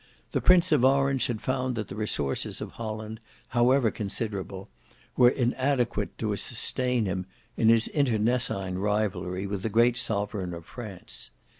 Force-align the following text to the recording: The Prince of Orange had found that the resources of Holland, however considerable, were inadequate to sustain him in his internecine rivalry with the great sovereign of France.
The 0.31 0.41
Prince 0.41 0.71
of 0.71 0.83
Orange 0.83 1.27
had 1.27 1.43
found 1.43 1.75
that 1.75 1.87
the 1.87 1.95
resources 1.95 2.59
of 2.59 2.71
Holland, 2.71 3.19
however 3.49 3.91
considerable, 3.91 4.67
were 5.15 5.29
inadequate 5.29 6.17
to 6.17 6.35
sustain 6.37 7.05
him 7.05 7.27
in 7.55 7.69
his 7.69 7.87
internecine 7.89 8.79
rivalry 8.79 9.45
with 9.45 9.61
the 9.61 9.69
great 9.69 9.97
sovereign 9.97 10.55
of 10.55 10.65
France. 10.65 11.29